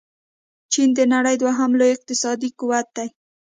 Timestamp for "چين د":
0.71-0.99